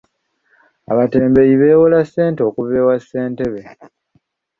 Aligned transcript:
Abatembeeyi 0.91 1.55
beewola 1.61 1.99
ssente 2.03 2.41
okuva 2.49 2.73
ewa 2.81 2.95
ssentebe. 2.99 3.61